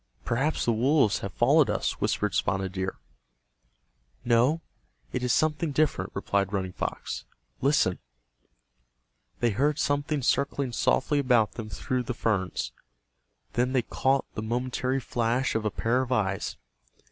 "Perhaps 0.25 0.65
the 0.65 0.73
wolves 0.73 1.19
have 1.19 1.31
followed 1.31 1.69
us," 1.69 2.01
whispered 2.01 2.33
Spotted 2.33 2.71
Deer. 2.71 2.97
"No, 4.25 4.61
it 5.13 5.21
is 5.21 5.31
something 5.31 5.71
different," 5.71 6.09
replied 6.15 6.51
Running 6.51 6.71
Fox. 6.73 7.25
"Listen." 7.61 7.99
They 9.41 9.51
heard 9.51 9.77
something 9.77 10.23
circling 10.23 10.71
softly 10.73 11.19
about 11.19 11.51
them 11.51 11.69
through 11.69 12.01
the 12.01 12.15
ferns. 12.15 12.71
Then 13.53 13.73
they 13.73 13.83
caught 13.83 14.25
the 14.33 14.41
momentary 14.41 14.99
flash 14.99 15.53
of 15.53 15.65
a 15.65 15.69
pair 15.69 16.01
of 16.01 16.11
eyes. 16.11 16.57